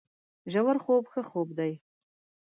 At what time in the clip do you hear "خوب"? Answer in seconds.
1.29-1.49